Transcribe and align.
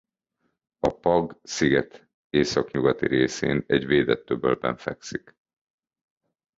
A 0.79 0.89
Pag-sziget 0.95 2.07
északnyugati 2.29 3.07
részén 3.07 3.63
egy 3.67 3.85
védett 3.85 4.29
öbölben 4.29 4.77
fekszik. 4.77 5.35